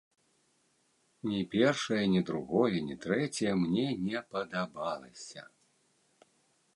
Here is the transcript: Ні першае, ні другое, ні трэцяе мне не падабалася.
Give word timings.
Ні 1.31 1.41
першае, 1.51 1.99
ні 2.13 2.21
другое, 2.29 2.77
ні 2.87 2.95
трэцяе 3.05 3.53
мне 3.65 3.83
не 4.07 4.19
падабалася. 4.33 5.41